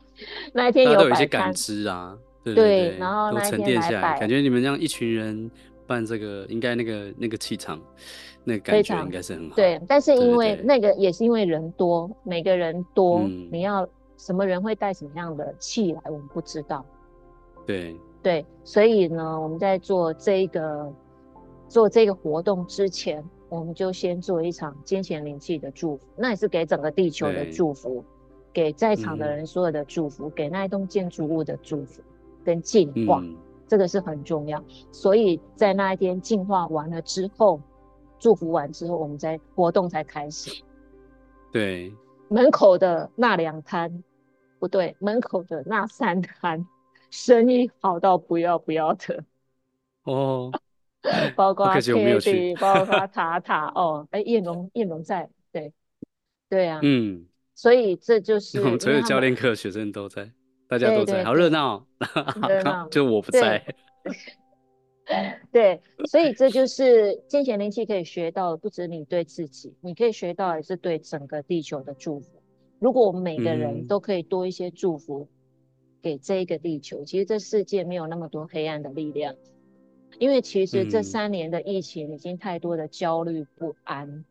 [0.53, 2.15] 那一天有一些感知啊。
[2.43, 5.49] 对，对，对，对，然后都沉淀下来，感觉你们这样一群人
[5.87, 7.81] 办这个，应该那个那个气场，
[8.45, 9.55] 那个感觉应该是很好。
[9.55, 13.85] 对，但是因为那个也是因为人多，每个人多，嗯，你要
[14.17, 16.85] 什么人会带什么样的气来，我们不知道。
[17.65, 20.93] 对对，所以呢，我们在做这个
[21.67, 28.03] 做这个活动之前，我们就先做一场金钱灵气的祝福，那也是给整个地球的祝福，
[28.53, 32.01] 给在场的人所有的祝福，嗯、给那一栋建筑物的祝福
[32.43, 33.35] 跟净化、嗯，
[33.67, 34.63] 这个是很重要。
[34.91, 37.59] 所以在那一天净化完了之后，
[38.25, 40.49] 祝福完之后，我们再活动才开始。
[41.51, 41.93] 对，
[42.27, 44.03] 门口的那两摊，
[44.57, 46.65] 不对，门口的那三摊，
[47.11, 49.23] 生意好到不要不要的。
[50.05, 50.51] 哦。
[51.35, 55.71] 包括 Kitty，包括 塔塔哦，哎、欸，燕龙燕龙在，对
[56.49, 60.31] 对啊，嗯，所以这就是 我们所有教练课学生都在，
[60.67, 61.85] 大家都在，好热闹，
[62.49, 63.63] 热闹， 就我不在，
[65.51, 72.41] 对，所以这就是金钱灵气可以学到的，不止你对自己，你可以学到也是对整个地球的祝福。
[72.79, 75.27] 如果我们每个人都可以多一些祝福
[76.01, 79.35] 给这一个地球，嗯、其实这世界没有那么多黑暗的力量。
[80.17, 84.23] 因为其实这三年的疫情已经太多的焦虑不安，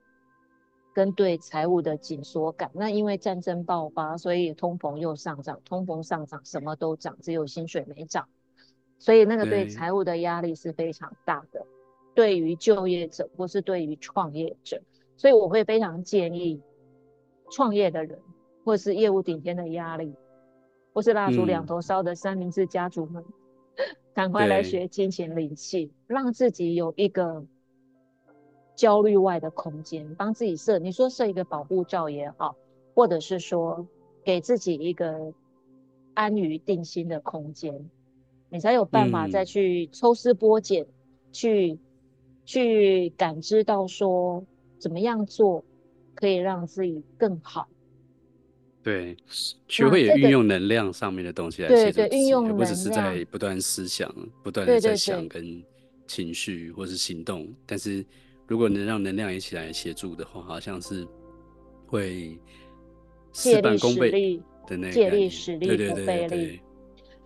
[0.95, 2.71] 跟对财务的紧缩感。
[2.73, 8.29] 那因为战争爆发，所以通膨又上涨，通膨上涨，什么都涨，只有薪水没涨，
[9.05, 11.67] 所以那个对财务的压力是非常大的。
[12.15, 14.81] 对于就业者或是对于创业者，
[15.19, 16.63] 所以我会非常建议
[17.51, 18.19] 创业的人，
[18.65, 20.15] 或是业务顶尖的压力，
[20.95, 23.23] 或是蜡烛两头烧的三明治家族们。
[23.23, 23.33] 嗯
[24.15, 27.45] 赶快来学金钱灵气，让自己有一个
[28.77, 32.55] 焦虑外的空间，帮自己设，你说设一个保护罩也好，
[32.95, 33.85] 或者是说
[34.23, 35.35] 给自己一个
[36.15, 37.91] 安于定心的空间，
[38.55, 40.87] 你才有办法再去抽丝剥茧，
[41.33, 41.77] 去
[42.45, 44.47] 去感知到说
[44.79, 45.65] 怎么样做
[46.15, 47.67] 可以让自己更好。
[48.81, 49.17] 对，
[49.67, 54.09] 学会也运用能量上面的东西来协助自己，对对，运用能不只是在不断思想、
[54.45, 55.61] 不断的在想跟
[56.07, 57.53] 情绪或是行动。
[57.67, 58.07] 但是
[58.47, 61.05] 如果能让能量一起来协助的话，好像是
[61.89, 62.39] 会
[63.33, 66.61] 事半功倍的那个借力使力，对对对对，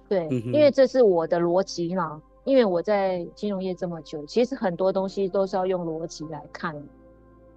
[0.09, 2.23] 对，嗯，因为这是我的逻辑嘛。
[2.44, 6.75] 因为我在金融业这么久，其实很多东西都是要用逻辑来看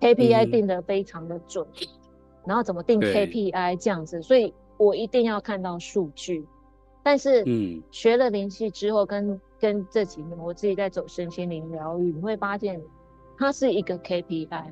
[0.01, 1.65] ，KPI 定的非常的准。
[1.79, 1.87] 嗯
[2.43, 6.43] 然后怎么定 KPI 这样子，所以我一定要看到数据。
[7.03, 12.81] 但是，嗯，学了灵气之后，跟跟这几年我自己在走身心灵疗愈，你会发现
[13.37, 14.71] 它是一个 KPI，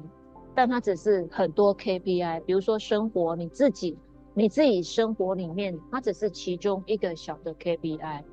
[0.55, 2.41] 但它只是很多 KPI。
[2.41, 3.95] 比如说生活，你自己
[4.39, 8.23] 你自己生活里面，它只是其中一个小的 KPI。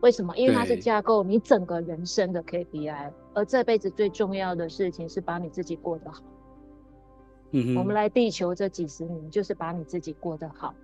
[0.00, 0.34] 为什么？
[0.38, 6.22] 因为它是架构你整个人生的 KPI，而这辈子最重要的事情是把你自己过得好。
[7.50, 10.74] 嗯、我们来地球这几十年，就是把你自己过得好。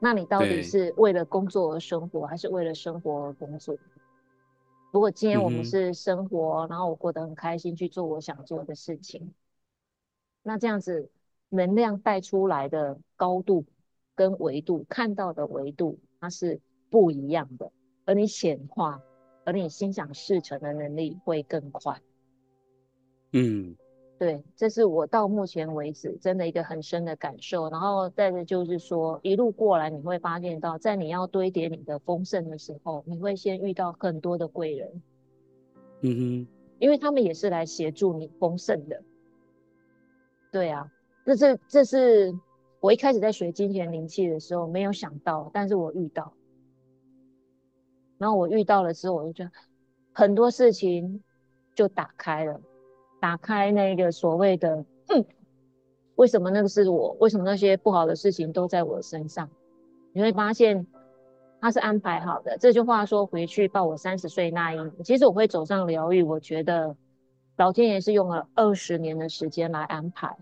[0.00, 3.76] 那你到底是为了工作而生活，还是为了生活而工作？
[4.90, 9.32] 如果今天我们是生活，嗯、然后我过得很开心，去做我想做的事情，
[10.42, 11.08] 那这样子
[11.54, 13.64] 能量带出来的高度
[14.14, 17.70] 跟维度，看到的维度，它是不一样的。
[18.04, 19.00] 而你显化，
[19.44, 22.00] 而你心想事成的能力会更快。
[23.32, 23.76] 嗯。
[24.16, 27.68] 对，这是我到目前为止真的一个很深的感受。
[27.68, 35.02] 然后再者就是说，一路过来你会发现到，在你要堆叠你的丰盛的时候，你会先遇到很多的贵人。
[36.02, 36.46] 嗯哼，
[36.78, 39.02] 因为他们也是来协助你丰盛的。
[40.52, 40.92] 对啊，
[41.24, 42.34] 这是这是
[42.80, 46.34] 我一开始在学金钱灵气的时候没有想到，但是我遇到。
[48.18, 49.50] 然后我遇到了之后，我就觉得
[50.12, 51.22] 很多事情
[51.74, 52.60] 就打开了。
[53.20, 54.84] 打开那个所谓的，
[56.16, 57.16] 为什么那个是我？
[57.20, 59.48] 为什么那些不好的事情都在我身上？
[60.12, 60.86] 你会发现，
[61.58, 62.58] 他是安排好的。
[62.58, 66.94] 这句话说回去报我三十岁那一年，其实我会走上疗愈，我觉得
[67.56, 70.36] 老天爷是用了二十年的时间来安排。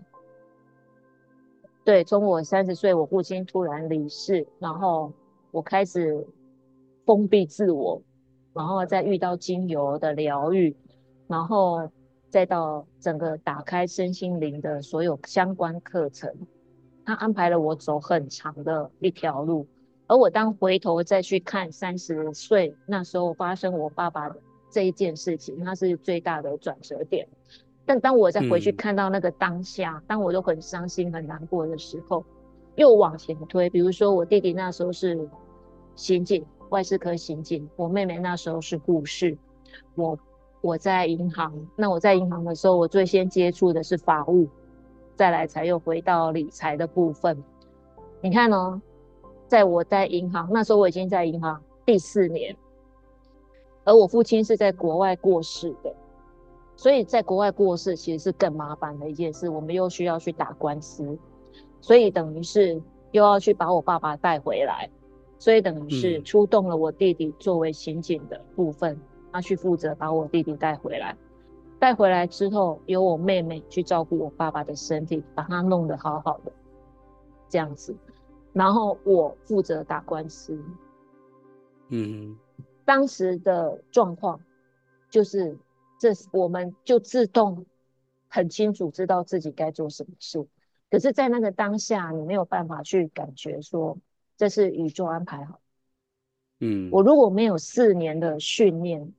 [1.83, 5.11] 对，从我三十岁，我父亲突然离世，然后
[5.51, 6.27] 我开始
[7.05, 8.01] 封闭自我，
[8.53, 10.75] 然后再遇到精油的疗愈，
[11.27, 11.89] 然后。
[12.33, 16.35] 再到整个打开身心灵的所有相关课程，
[17.05, 19.67] 他安排了我走很长的一条路。
[20.07, 24.35] 而我当回头再去看三十岁那时候发生我爸爸的
[24.71, 27.27] 这一件事情，它是最大的转折点。
[27.85, 32.23] 但当我再回去看到那个当下，嗯、当我都很伤心很难过的时候，
[32.75, 35.29] 又往前推，比如说我弟弟那时候是
[35.95, 39.37] 刑警，外事科刑警，我妹妹那时候是护士，
[39.95, 40.17] 我。
[40.65, 44.47] 我在银行，那我在银行的时候，我最先接触的是法务，
[45.13, 47.43] 再来才又回到理财的部分。
[48.21, 48.81] 你看哦，
[49.45, 52.55] 在我在银行那时候，我已经在银行第四年，
[53.83, 55.93] 而我父亲是在国外过世的，
[56.75, 61.17] 所以在国外过世其实是更麻烦的一件事，我们又需要去打官司，
[61.81, 62.81] 所以等于是
[63.11, 64.89] 又要去把我爸爸带回来，
[65.37, 68.99] 所以等于是出动了我弟弟作为刑警的部分，
[69.31, 71.15] 他去负责把我弟弟带回来。
[71.79, 76.51] 带回来之后，由我妹妹去照顾我爸爸的身体，把他弄得好好的，
[77.49, 77.93] 这样子。
[78.53, 80.57] 然后我负责打官司。
[81.89, 82.37] 嗯，
[82.85, 84.39] 当时的状况
[85.09, 85.57] 就是，
[86.11, 87.65] 这我们就自动
[88.27, 90.45] 很清楚知道自己该做什么事。
[90.91, 93.97] 可是，在那个当下，你没有办法去感觉说
[94.35, 95.61] 这是宇宙安排好。
[96.59, 99.13] 嗯，我如果没有四年的训练。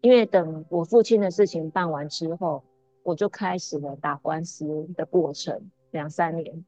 [0.00, 2.62] 因为等我父亲的事情办完之后，
[3.02, 6.64] 我就开始了打官司的过程，两三年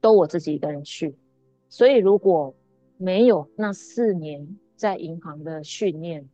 [0.00, 1.14] 都我自己一个人去。
[1.68, 2.54] 所以如果
[2.96, 6.26] 没有那四年在银行的训练，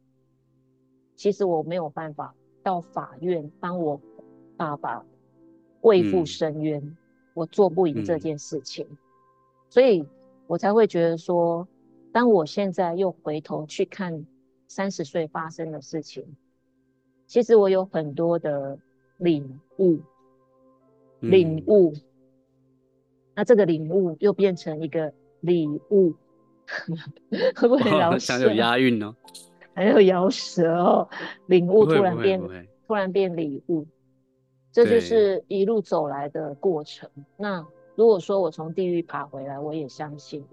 [1.20, 4.00] 其实我没有办法到法院帮我
[4.56, 5.04] 爸爸
[5.82, 6.96] 为父伸冤，嗯、
[7.34, 8.96] 我做不赢这件事情，嗯、
[9.68, 10.02] 所以
[10.46, 11.68] 我才会觉得说，
[12.10, 14.24] 当我现在又回头去看。
[14.66, 16.24] 三十岁发生的事情，
[17.26, 18.78] 其实我有很多的
[19.16, 19.98] 领悟，
[21.18, 21.92] 领悟。
[21.92, 22.00] 嗯、
[23.34, 26.14] 那这个领悟又变成一个礼物，
[27.56, 28.14] 会不会很？
[28.20, 29.12] 想有押韵哦，
[29.74, 31.08] 还有咬舌哦。
[31.46, 32.40] 领悟突然变，
[32.86, 33.86] 突然变礼物，
[34.72, 37.08] 这就是一路走来的过程。
[37.36, 40.44] 那如果说我从地狱爬回来，我也相信，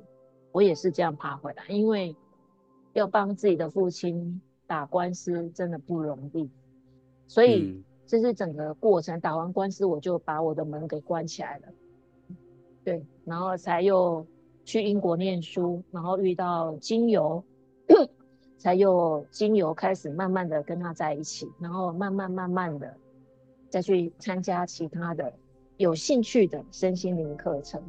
[0.52, 2.16] 我也是这样爬回来，因为。
[2.94, 6.50] 要帮自己的父亲打官司真的不容易，
[7.28, 9.20] 所以这是整个过程。
[9.20, 11.68] 打完官司，我就把我的门给关起来了，
[12.84, 14.26] 对，然后才又
[14.66, 17.44] 去英国念书，然后遇到精油，
[18.58, 22.94] 才又精油开始慢慢的跟他在一起，然后慢慢慢慢的
[23.70, 25.32] 再去参加其他的
[25.78, 27.82] 有兴趣的身心灵课程。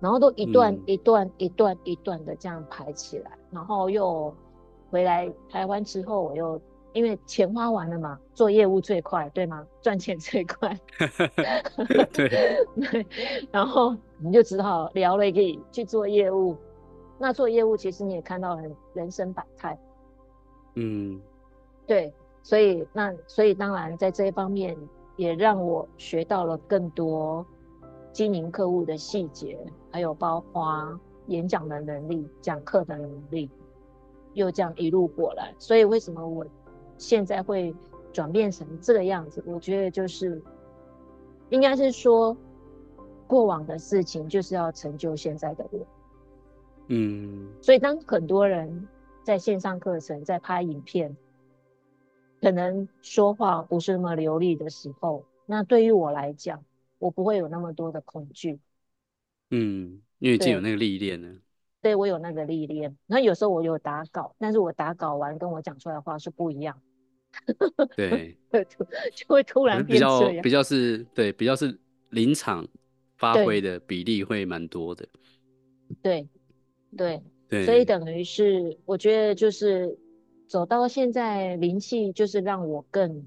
[0.00, 4.34] 然后都一段一段一段一段的这样排起来，嗯、然后又
[4.90, 6.58] 回来台湾之后，我又
[6.94, 9.66] 因为钱花完了嘛，做业务最快，对吗？
[9.82, 10.74] 赚钱最快。
[12.14, 12.30] 对
[12.80, 13.06] 对，
[13.52, 16.56] 然后你就只好聊了，可以去做业务。
[17.18, 19.78] 那做业务其实你也看到很人生百态。
[20.74, 21.20] 嗯，
[21.86, 24.76] 对，所以那所以当然在这一方面
[25.16, 27.44] 也让我学到了更多。
[28.12, 29.56] 经营客户的细节，
[29.92, 33.48] 还有包括演讲的能力、讲课的能力，
[34.32, 35.54] 又这样一路过来。
[35.60, 36.44] 所以为什么我
[36.98, 37.72] 现在会
[38.12, 39.40] 转变成这个样子？
[39.46, 40.42] 我觉得就是，
[41.50, 42.36] 应该是说，
[43.28, 45.78] 过往的事情就是要成就现在的我。
[46.88, 47.48] 嗯。
[47.62, 48.88] 所以当很多人
[49.30, 51.16] 在线上课程、在拍影片，
[52.40, 56.64] 可能说话不是那么流利的时候，那对于我来讲。
[56.98, 58.58] 我不会有那么多的恐惧，
[59.50, 61.38] 嗯，因为已经有那个历练了。
[61.80, 62.94] 对，我有那个历练。
[63.06, 66.78] 那有时候我有打稿，但是我打稿完跟我讲出来的话是不一样。
[67.96, 68.36] 对，
[69.14, 70.28] 就会突然变这样。
[70.28, 71.78] 比较比较是对，比较是
[72.10, 72.68] 临场
[73.16, 75.08] 发挥的比例会蛮多的。
[76.02, 76.28] 对，
[76.98, 79.98] 对，对，所以等于是我觉得就是
[80.46, 83.26] 走到现在灵气就是让我更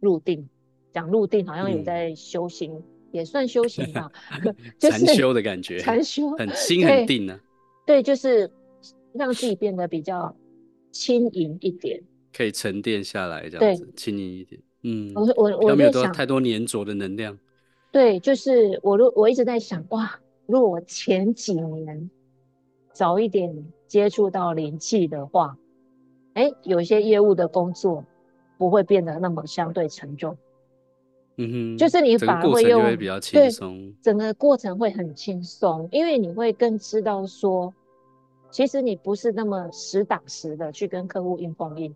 [0.00, 0.48] 入定。
[0.92, 2.82] 讲入定好像有在修行，嗯、
[3.12, 4.10] 也算修行吧
[4.80, 7.40] 就是禅修的感觉， 禅修很心很定呢、啊。
[7.86, 8.50] 对，就是
[9.12, 10.34] 让自己变得比较
[10.92, 12.02] 轻盈一点，
[12.34, 14.58] 可以沉淀下来，这样子轻盈一点。
[14.84, 17.38] 嗯，我我我没有多太多粘着的能量。
[17.92, 22.10] 对，就是我如我一直在想，哇，如果我前几年
[22.96, 23.54] 早一点
[23.86, 25.58] 接触到灵气的话，
[26.32, 28.02] 哎、欸，有一些业务的工作
[28.56, 30.34] 不会变得那么相对沉重。
[31.36, 37.74] 嗯哼，就是你反而会用会比较轻松，对，整个过程会很轻松，因为你会更知道说，
[38.50, 41.94] 其实你不是那么实打实的去跟客户硬碰硬，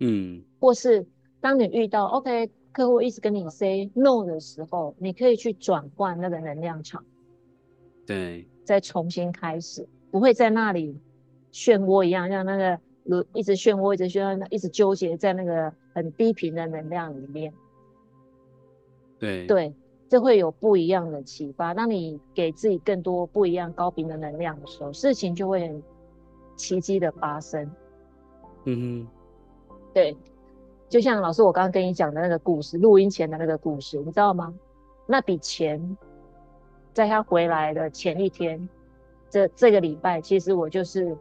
[0.00, 1.06] 嗯，或是
[1.40, 7.04] 当你遇到 OK 客户一直跟你 say no 的时候，你可以去转换那个能量场，
[8.04, 10.98] 对，再重新开始，不会在那里
[11.52, 12.78] 漩涡一样，像那个
[13.32, 17.52] 一直漩涡，一直漩涡，一直纠结在那个很低频的能量里面。
[19.18, 19.74] 对对，
[20.08, 21.74] 这会有不一样的启发。
[21.74, 25.82] 当你给自己更多不一样高频的能量的时候，事情就会很
[26.56, 27.70] 奇迹的发生。
[28.64, 29.08] 嗯哼，
[29.92, 30.16] 对，
[30.88, 34.54] 就像老师我刚刚跟你讲的那个故事，录音前的那个故事，你知道吗？
[35.06, 35.96] 那笔钱，
[36.92, 38.68] 在他回来的前一天，
[39.30, 41.16] 这这个礼拜，其实我就是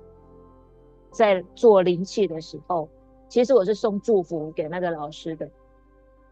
[1.11, 2.89] 在做灵气的时候，
[3.29, 5.49] 其实我是送祝福给那个老师的，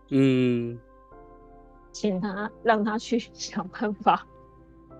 [0.10, 0.78] 嗯，
[1.92, 4.28] 请他让他去想办法，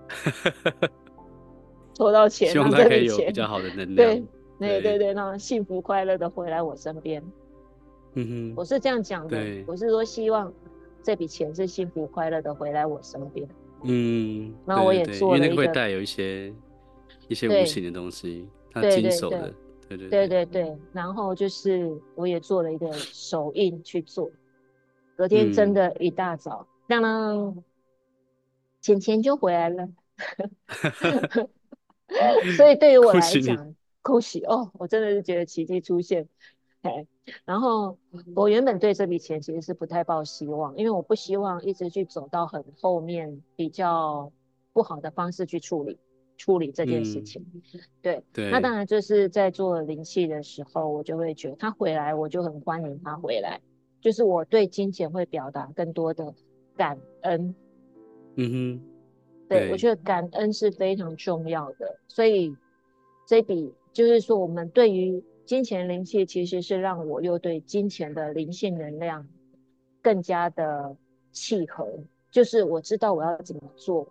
[1.94, 4.22] 筹到钱，希望他可以有比较好的能 量，对，
[4.58, 7.22] 对对对，让他幸福快乐的回来我身边。
[8.14, 10.52] 嗯哼，我是这样讲的，我是说希望
[11.02, 13.48] 这笔钱是幸福快乐的回来我身边。
[13.84, 16.52] 嗯，然后我也做了一个，因为那个会带有一些
[17.28, 19.54] 一些无形的东西，他经手的，
[19.88, 20.78] 对对对对对。
[20.92, 24.30] 然后就是我也做了一个手印去做，
[25.16, 27.62] 隔天真的一大早，当当，
[28.80, 29.88] 钱钱就回来了。
[32.56, 36.26] 所以对于我来讲，恭喜哦，我真的是觉得奇迹出现。
[37.44, 37.98] 然后
[38.34, 44.32] 我原本对这笔钱其实是不太抱希望，因为我不希望一直去走到很后面比较
[44.72, 45.98] 不好的方式去处理
[46.38, 47.44] 处理这件事情。
[47.52, 47.60] 嗯、
[48.00, 53.60] 对，对，那当然就是在做灵气的时候，我就会觉得他回来，我就很欢迎他回来。
[54.00, 56.32] 就是我对金钱会表达更多的
[56.74, 57.54] 感恩。
[58.36, 58.80] 嗯哼，
[59.46, 62.56] 对，对，我觉得感恩是非常重要的，所以
[63.26, 65.22] 这笔就是说我们对于。
[65.48, 69.26] 金钱灵气其实是让我又对金钱的灵性能量
[70.02, 70.94] 更加的
[71.32, 71.88] 契合，
[72.30, 74.06] 就是我知道我要怎么做。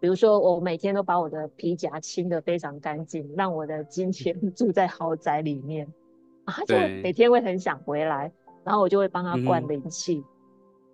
[0.00, 5.86] 比如说，我每天都把我的皮夹清得非常干净，让我的金钱 住在豪宅里面，
[6.44, 8.30] 啊，就每天会很想回来，
[8.64, 10.24] 然后我就会帮他灌灵气，嗯，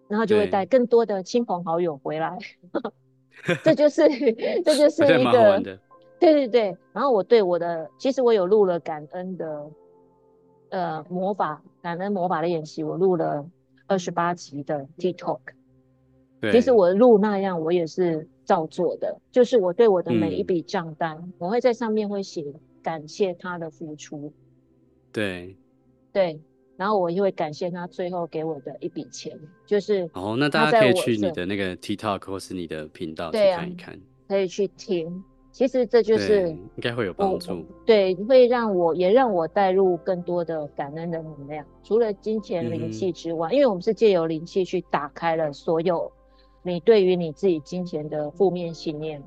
[0.09, 2.39] 然后就会带更多的亲朋好友回来，
[3.63, 4.09] 这就是
[4.65, 5.79] 这就是一个。
[6.21, 9.71] 对对对，然后我对我的，其实我有录了感恩的，
[10.71, 13.45] 呃，魔法感恩魔法的演习，我录了
[13.87, 15.41] 二十八集的 TikTok。
[16.41, 22.45] 对，其实我录那样，我也是照做的，就是我对我的每一笔账单，嗯、我会在上面会写
[22.83, 24.33] 感谢他的付出。
[25.13, 25.57] 对，
[26.13, 26.41] 对，
[26.77, 35.23] 然后我也会感谢他最后给我的一笔钱，就是哦，那大家可以去你的那个 TikTok 或是你的频道去看一看，啊、可以去听。
[35.53, 41.65] 其实这就是应该会有帮助，对，会让我也让我带入更多的感恩的能量。
[41.85, 46.11] 除了金钱灵气之外，嗯，因为我们是借由灵气去打开了所有
[46.67, 49.23] 你对于你自己金钱的负面信念，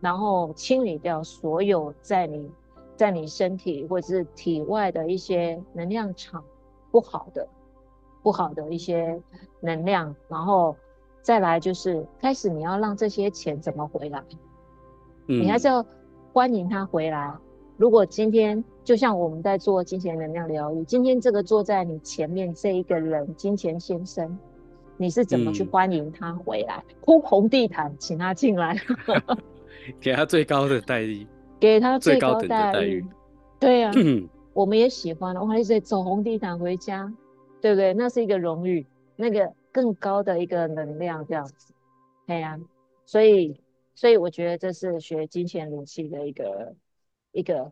[0.00, 2.50] 然后清理掉所有在你
[2.94, 6.44] 在你身体或者是体外的一些能量场
[6.90, 7.48] 不好的
[8.22, 9.18] 不好的一些
[9.60, 10.76] 能量，然后
[11.22, 14.22] 再来就是开始你要让这些钱怎么回来。
[15.26, 15.84] 你还是要
[16.32, 17.32] 欢迎他回来。
[17.34, 17.40] 嗯。
[17.78, 24.38] 如果今天就像我们在做金钱能量疗愈，今天这个坐在你前面这一个人，金钱先生，
[25.02, 26.82] 你是怎么去欢迎他回来？
[27.00, 28.76] 铺、嗯、红地毯，请他进来，
[30.00, 31.26] 给他最高的待遇，
[31.58, 33.04] 给他最高的待遇。
[33.58, 33.92] 对呀、啊，
[34.54, 37.12] 我们也喜欢，我们一直走红地毯回家，
[37.60, 37.92] 对不对？
[37.94, 38.86] 那是一个荣誉，
[39.16, 41.74] 那个更高的一个能量，这样子。
[42.26, 42.60] 对呀、啊，
[43.04, 43.60] 所以。
[43.94, 46.74] 所以我觉得这是学金钱灵气的一个
[47.30, 47.70] 一个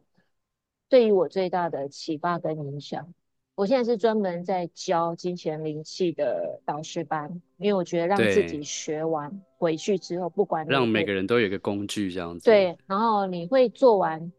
[0.86, 3.14] 对于我最大的启发跟影响。
[3.60, 12.46] 我现在是专门在教金钱灵气的导师班，因为我觉得让自己学完回去之后，不管让每个人都有一个工具这样子。
[12.46, 14.32] 对，然后你会做完，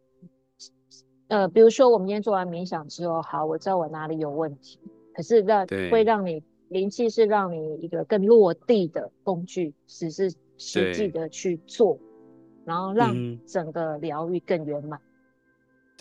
[1.27, 4.79] 呃，比如说我们今天做完冥想之后，好，我知道我哪里有问题，
[5.13, 10.33] 可是让会让你灵气是让你一个更落地的工具，只是。
[10.63, 11.97] 实际的去做，
[12.65, 13.15] 然后让
[13.47, 15.01] 整个疗愈更圆满。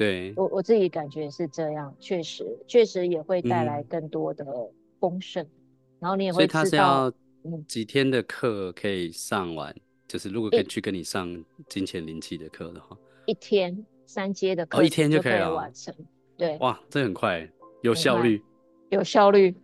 [0.00, 4.46] 对，我我自己感觉是这样，确实确实也会带来更多的
[4.98, 5.50] 丰盛，嗯。
[5.98, 7.12] 然后你也会知道，所以他是要
[7.68, 12.96] 几天的课可以上完，嗯，就是如果可以去跟你上金钱灵气的课的话，
[13.26, 15.94] 一天三阶的课，哦，一天就可以完成。
[16.38, 17.46] 对，哇，这很快，
[17.82, 18.42] 有效率，
[18.88, 19.54] 有效率。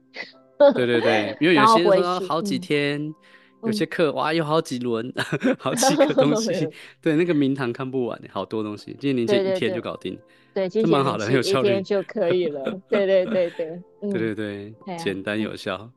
[0.75, 3.15] 对对对， 因为有些人说好几天。
[3.63, 5.13] 有些课哇，有好几轮，
[5.59, 6.69] 好几个东西，
[7.01, 8.97] 对，那个名堂看不完，好多东西。
[8.99, 10.19] 今年一天就搞定，
[10.55, 12.63] 对，这蛮好的，很有效率，就可以了。
[12.89, 13.83] 对对对对，
[14.13, 15.91] 对对对，简单有效。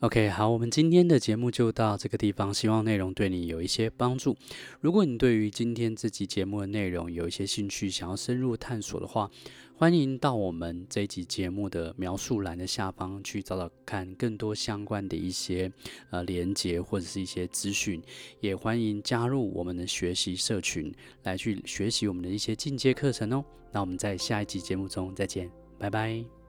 [0.00, 4.34] OK，好，我们今天的节目就到这个地方，希望内容对你有一些帮助。
[4.80, 9.30] 如果你对于今天这集节目的内容有一些兴趣，想要深入探索的话，
[9.76, 15.70] 欢迎到我们这一集节目的描述栏的下方去找找看更多相关的一些
[16.08, 18.02] 呃连接或者是一些资讯，
[18.40, 20.90] 也欢迎加入我们的学习社群
[21.24, 23.44] 来去学习我们的一些进阶课程哦。
[23.70, 26.39] 那我们在下一集节目中再见，拜拜。